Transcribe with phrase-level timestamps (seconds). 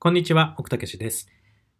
[0.00, 1.28] こんにちは、奥武です、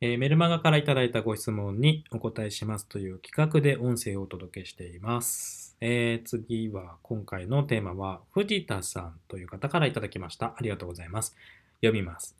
[0.00, 5.76] えー、メルマガからいただいたご質問にお答えしますという企画で音声をお届けしています。
[5.80, 10.46] えー、次は、今回のテーマは、藤田さんという方からいただきました。
[10.46, 11.36] ありがとうございます。
[11.82, 12.34] 読みます。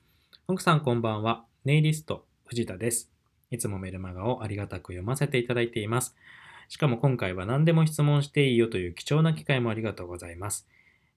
[0.48, 1.44] 奥さんこんばんは。
[1.64, 3.08] ネイリスト、藤田です。
[3.52, 6.16] いつもメルマガをありがたく読ませていただいています。
[6.68, 10.66] しかも今回は何でも質問していいよという貴重な機会もありがとうございます。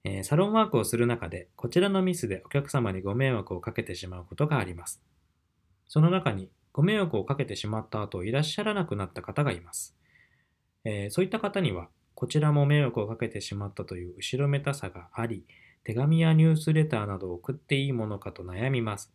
[0.04, 5.02] えー、サロンワークをする中で、こちらのミスでお客様にご迷惑をかけてしまうことがあります。
[5.88, 9.96] その中に、ご迷惑をかけてしまった後、いらっしゃらなくなった方がいます。
[10.84, 15.46] えー、そういった方には、こちらも迷惑をかけてしまったという後ろめたさがあり、
[15.84, 19.14] 手紙やニュースレターなどを送っていいものかと悩みます。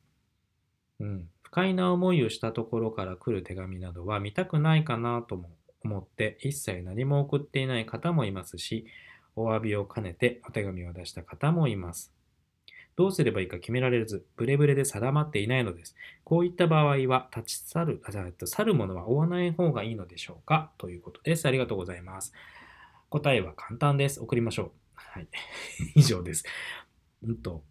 [1.00, 5.50] うん、不快な思いをしたところから来る手紙などは見たくないかなとも
[5.82, 8.86] 思って一切何も送っていない方もいますし、
[9.40, 12.12] お詫びを兼ねてお手紙を出した方もいます。
[12.96, 15.94] どうすればいいか決められず、ブレブレで定まっていないのです。
[16.24, 18.10] こういった場合は、立ち去る、あ、
[18.44, 20.72] 去るものは追わない方がいいのでしょうか？
[20.78, 21.46] ということです。
[21.46, 22.32] ありがとうございます。
[23.08, 24.20] 答えは簡単です。
[24.20, 24.70] 送りましょう。
[24.94, 25.28] はい。
[25.94, 26.44] 以上です。
[27.22, 27.62] うんと、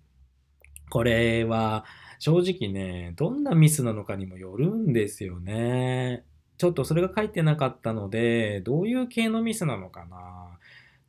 [0.89, 1.83] これは、
[2.19, 6.23] 正直ね、どんなミスなのかにもよるんですよね。
[6.57, 10.57] ちょっとそれが書いてなかったので、どういう系のミスなのかな。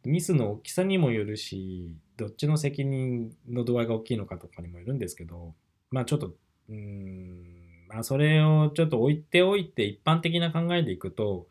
[0.05, 5.55] ミスの大きさにもよるし、どっちの責任の度合いが大きいのかとかにもよるんですけど、
[5.91, 6.33] まあちょっと、
[6.69, 11.47] うん、まあそれをちょっと置いておいて一般的な考えでいくと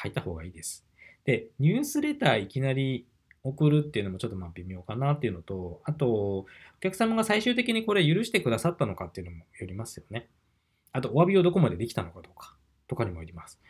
[0.00, 0.86] 書いた方がいいです。
[1.24, 3.06] で、ニュースレターいきなり
[3.44, 6.46] 送るっていうのもちょっとまあ微妙かなっていうのと、あと、お
[6.80, 10.28] 客様が最終的にこれ許してくださったのかっていうのもよりますよね。
[10.92, 12.56] あと、お詫びをどこまでできたのかどうか
[12.86, 13.60] とかにもよります。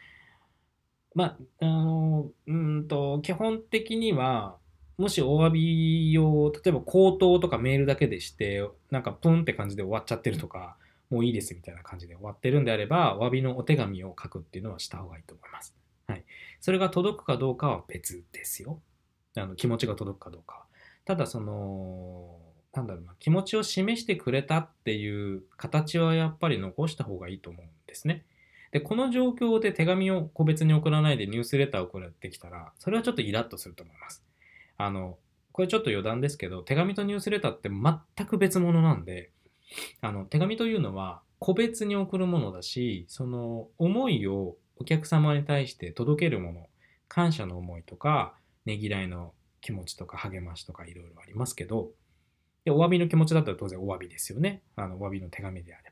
[1.15, 4.57] まあ、あの、うんと、基本的には、
[4.99, 10.77] もしお詫びを、例えば口頭とかメールだけでして、なんかプンって感じで終わっちゃってるとか、
[11.11, 15.75] もういいですみたいな感じで終わってるんであれば、お詫びのお手紙を書くっていうのはした方がいいと思います。
[16.07, 16.25] はい。
[16.61, 18.81] それが届くかどうかは別ですよ。
[19.37, 20.63] あの気持ちが届くかどうかは。
[21.05, 22.39] ただ、その、
[22.73, 28.25] なんだろうな、気持ちを示してくれたっていう形はやっぱり残した方がいいと思うんですね。
[28.73, 34.25] で、この状況で手紙を個別に送らないでニュースレターを送られてきたら、それはちょっとイラッとすると思います。
[34.79, 35.19] あの、
[35.53, 39.31] これちょっと余談ですけど、手紙とニュースレターって全く別物なんで、
[40.01, 46.69] あの、手紙というのは個別に送るものだし、その思いをお客様に対して届けるもの、
[47.09, 48.35] 感謝の思いとか、
[48.65, 51.91] ねぎらいの気持ちとか励ましとかいろいろありますけど、
[52.65, 54.63] で、お詫びの気持ちだったら当然お詫びですよね。
[54.77, 55.92] あの、お詫びの手紙であれば。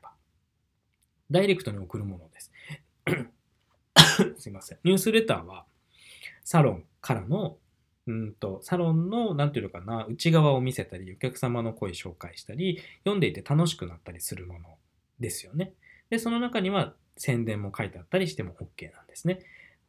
[1.31, 2.51] ダイレクトに送るものです。
[4.37, 4.79] すいません。
[4.83, 5.65] ニュースレターは、
[6.43, 7.57] サロンからの、
[8.07, 14.77] うんと、サロンの、なんていうのかな、内側を見せたり、お客様の声紹介したり、読んでいて楽しくなったりするもの
[15.19, 15.73] ですよね。
[16.09, 19.39] で、その中には宣伝も書いてあったりしても OK なんですね。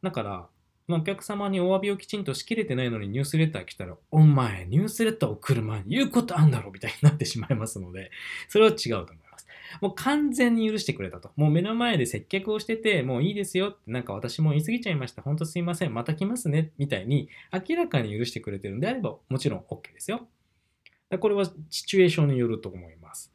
[0.01, 0.47] だから、
[0.87, 8.11] まあ、お客様にお詫びをきちんとしきれてないのにニュースレター来たら、お前、ニュースレターを送る前に言うことあんだろみたいになってしまいますので、
[8.49, 9.22] それは違うと思います。
[9.81, 11.31] もう完全に許してくれたと。
[11.35, 15.21] もう目の前で接客をしてて、もういいですよって、なんか私も言い過ぎちゃいました。
[15.21, 15.93] ほんとすいません。
[15.93, 16.71] また来ますね。
[16.77, 20.27] みたいに、明らかに許してくれてるんであれば、もちろん OK ですよ。
[21.09, 23.31] だこれはシチュエーションによると思います。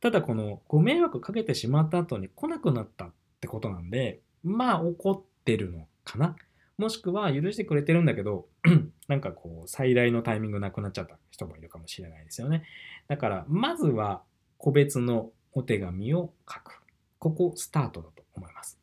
[0.00, 6.36] ただ、このご迷惑かけてしまった後に来なくなったってことなんで、まあ怒ってるのかな。
[6.78, 8.48] もしくは許してくれてるんだけど、
[9.08, 12.64] なんかこう、最大のタイミングなくなっちゃった人もいるかもしれないですよね。
[13.08, 14.22] だから、まずは
[14.58, 16.82] 個別のお手紙を書く。
[17.18, 18.78] ここスタートだと思います。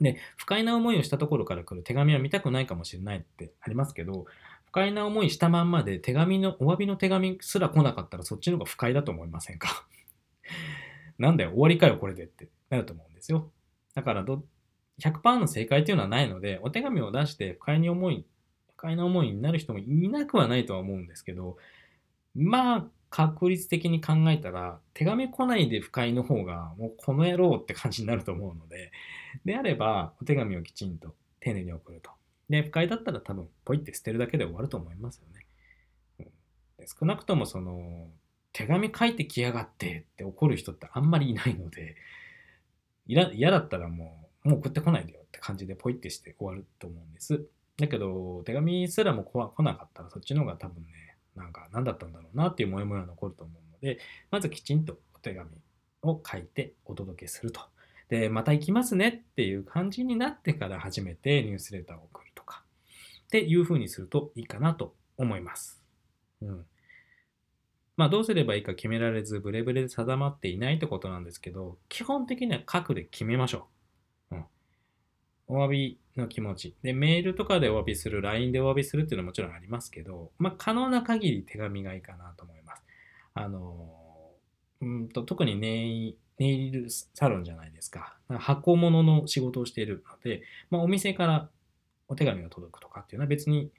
[0.00, 4.26] で、不快な思いをしたところから来る手紙は見たくないかもしれないってありますけど、
[4.66, 9.86] 不快な思いしたまんまで手紙の、お詫びの手紙すら来なかったらそっちの方が不快だと思いませんか？
[11.18, 13.50] なんだよ、終わりかよ、これでってなると思うんですよ。
[13.94, 14.44] だからど、
[15.00, 18.24] 100%の正解というのはないので、お手紙を出して不快に思い、
[18.74, 21.56] 不快な思いになる人もいなくはないとは思うんですけど、
[22.34, 28.92] まあ、確率的に考えたら、手紙来ないで不快の方が、もうこの野郎って感じになると思うので、
[29.44, 32.10] であれば、お手紙をきちんと丁寧に送ると。
[32.50, 35.46] で、不快だったら多分、ポイって捨てるだけで終わると思いますよね。
[36.78, 38.08] うん、少なくとも、その、
[38.52, 41.96] 手紙書いてきやがってって怒る人ってあんまりいないので、
[43.06, 47.46] 嫌だったらもう、もう送ってこないでよって感じでポイってして終わると思うんです。
[47.78, 51.07] だけど、手紙すらも来なかったらそっちの方が多分ね、
[51.38, 53.98] なんか何だったんだろうなっていうモヤモヤ残ると思うので、
[54.30, 55.48] まずきちんとお手紙
[56.02, 57.60] を書いてお届けすると。
[58.08, 62.64] で、また行きますねっていう感じになってから初めてニュースレターを送るとか、
[63.26, 65.82] っていう風にするといいかなと思います。
[66.42, 66.66] うん。
[67.96, 73.77] まあどうすればいいか決められず、ブレブレで定まっていないってことなんですけど、基本的には書くで決めましょう。
[75.48, 76.76] お詫びの気持ち。
[76.82, 82.82] で、メールとかでお詫びする、LINE でお詫びするっていうのはもちろんありますけど、まあ可能な限り手紙がいいかなと思います。
[83.34, 83.90] あの、
[84.80, 88.16] うんと特にネイネイルサロンじゃないですか。
[88.28, 91.48] 箱物の仕事をしているので、まあ、お店から
[92.06, 93.70] お手紙が届くとかっていうのは別に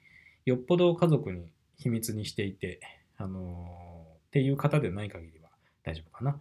[0.44, 2.80] よっぽど家族に秘密にしていて、
[3.16, 5.48] あの、っていう方でない限りは
[5.82, 6.40] 大丈夫かな。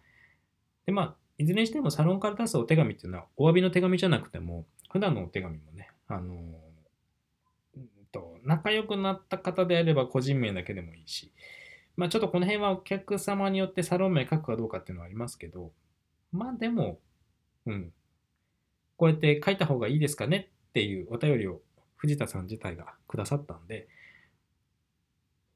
[0.85, 7.81] で、まあ、いずれにしてもサロンから出すお手紙っていうのはお詫びの手紙じゃなくても、普段のお手紙もね、あのー、
[8.11, 11.31] と仲良くなった方であれば個人名だけでもいいし、
[11.95, 15.71] まあちょっとこの辺はお客様によってサロン名書くかどうかっていうのはありますけど、
[16.31, 16.99] まあでも、
[17.65, 17.93] うん。
[18.97, 21.61] こうやって書いた方がいいですかねっていうお便りを
[21.95, 23.87] 藤田さん自体がくださったんで、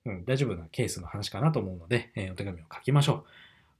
[0.05, 3.23] うん、大丈夫なケースの話かなと思うので、えー、お手紙を書きましょう。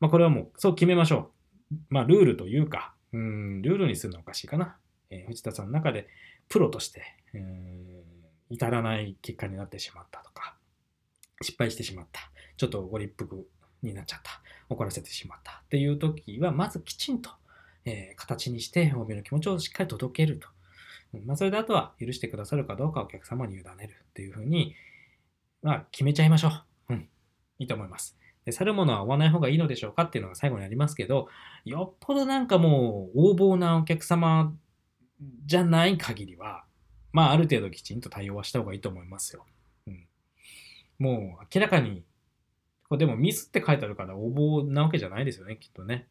[0.02, 1.32] まあこれはもうそう決めましょ
[1.72, 1.76] う。
[1.90, 4.76] まあルールというか、うん、ルールにするのはおかしいかな。
[5.22, 6.08] え、藤田さんの中で
[6.50, 8.04] プロとして、うん、
[8.50, 10.58] 至らない結果になってしまったとか、
[11.42, 12.32] 失敗してしまった。
[12.58, 13.42] ちょっとご立腹
[13.82, 14.42] になっちゃった。
[14.70, 17.30] 怒らせてしまったっていう時は、まずきちんと、
[17.86, 20.48] え、形にして、欧米の気持ちをしっかり届けると。
[21.26, 24.76] まあ、それであとは許してくださるかどうかお客様に委ねるっていうふうに、
[25.62, 26.48] まあ、決めちゃいましょ
[26.90, 26.94] う。
[26.94, 27.10] うん。
[27.60, 28.18] いいと思います。
[28.46, 30.04] で、去るものは追わない方がいいのでしょうか？
[30.04, 31.28] っていうのが最後にありますけど、
[31.66, 34.54] よっぽどなんかもう横暴なお客様
[35.46, 36.64] じゃない限りは、
[37.12, 39.46] まあ、ある程度きちんと対応はした方がいいと思いますよ。
[39.88, 40.08] うん。
[41.00, 42.04] もう明らかに
[42.94, 46.08] これでもミスって書いてあるから応募なわけじゃないですよね、きっとね。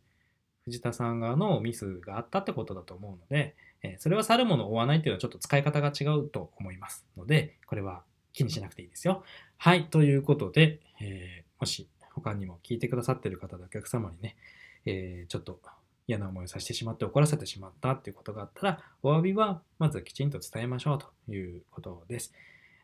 [0.64, 3.54] 藤田さん側のミスがあったってことだと思うので、
[3.84, 9.22] えそれは去るものを追わないっていうのはちょっと使い方が違うと思いますので、これは気にしなくていいですよ。
[9.58, 14.36] はい、ということで、えー、もし他にも聞いてくださってる方でお客様にね、
[14.84, 15.60] えー、ちょっと
[16.06, 22.32] 嫌な思いをさせてしまって怒らせてしまったっていうことがあったら、お詫びはまずきちんと伝えましょうということです。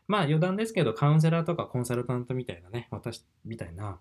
[0.07, 3.99] まあ余談ですけど、カウンセラーとかコンサルタントみたいなね、私みたいな、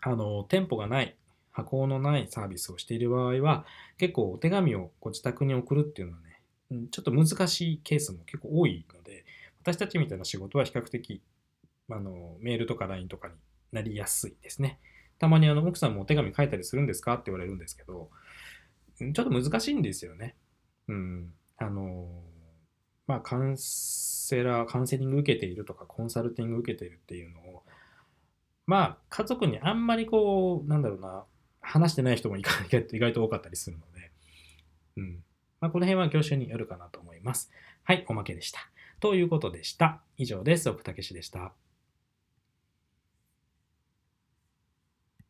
[0.00, 1.16] あの、店舗がない、
[1.50, 3.66] 箱のないサービスをしている場合は、
[3.96, 9.24] 結構お手紙をご自宅に送るっていうのはね、ちょっと難しいケースも結構多いので、
[9.62, 11.20] 私たちみたいな仕事は比較的、
[11.90, 13.34] あの、メールとか LINE とかに
[13.72, 14.78] なりやすいですね。
[15.18, 17.14] たまにあの、奥さんもお手紙書いたりするんですか？
[17.14, 18.10] って言われるんですけど、
[18.98, 20.36] ちょっと難しいんですよね。
[20.88, 21.32] うん。
[21.56, 22.08] あの、
[23.06, 27.62] まあ、カウンセラー、カウンセリング受けているとか、コンサルティング受けているっていうのを、
[28.66, 31.24] まあ、家族にあんまりこう、なんだろうな、
[31.60, 34.12] 話してない人も意外 と多かったりするので、
[34.96, 35.24] うん。
[35.60, 37.50] まあ、この辺は業種によるかなと思います。
[37.82, 38.60] はい、おまけでした。
[39.00, 40.02] ということでした。
[40.16, 40.68] 以上です。
[40.68, 41.54] 奥武史でした。